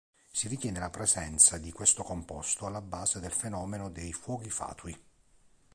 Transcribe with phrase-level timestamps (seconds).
[0.31, 4.99] Si ritiene la presenza di questo composto alla base del fenomeno dei "fuochi fatui".